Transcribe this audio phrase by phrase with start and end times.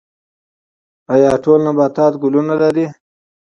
[1.13, 2.85] ایا ټول نباتات ګلونه لري؟